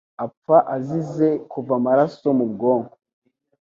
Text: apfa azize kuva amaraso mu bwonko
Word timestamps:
apfa 0.25 0.57
azize 0.75 1.29
kuva 1.51 1.73
amaraso 1.79 2.27
mu 2.37 2.45
bwonko 2.51 2.95